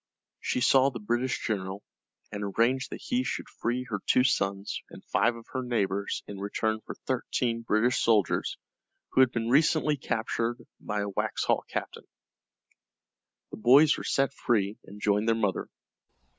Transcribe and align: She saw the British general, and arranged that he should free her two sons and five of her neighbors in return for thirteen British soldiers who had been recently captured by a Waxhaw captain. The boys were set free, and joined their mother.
She 0.39 0.61
saw 0.61 0.89
the 0.89 0.99
British 0.99 1.45
general, 1.45 1.83
and 2.31 2.41
arranged 2.43 2.89
that 2.89 3.03
he 3.03 3.23
should 3.23 3.47
free 3.47 3.83
her 3.89 3.99
two 4.07 4.23
sons 4.23 4.81
and 4.89 5.05
five 5.05 5.35
of 5.35 5.45
her 5.53 5.61
neighbors 5.61 6.23
in 6.25 6.39
return 6.39 6.79
for 6.83 6.95
thirteen 7.05 7.61
British 7.61 7.99
soldiers 7.99 8.57
who 9.09 9.21
had 9.21 9.31
been 9.31 9.49
recently 9.49 9.97
captured 9.97 10.57
by 10.79 11.01
a 11.01 11.07
Waxhaw 11.09 11.61
captain. 11.69 12.07
The 13.51 13.57
boys 13.57 13.95
were 13.95 14.03
set 14.03 14.33
free, 14.33 14.79
and 14.85 14.99
joined 14.99 15.27
their 15.29 15.35
mother. 15.35 15.67